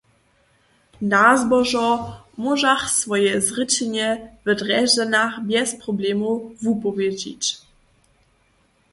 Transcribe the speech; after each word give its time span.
Na 1.11 1.25
zbožo 1.37 1.87
móžach 2.43 2.83
swoje 2.97 3.33
zrěčenje 3.47 4.07
w 4.45 4.49
Drježdźanach 4.59 5.33
bjez 5.47 5.69
problemow 5.83 6.37
wupowědźić. 6.63 7.43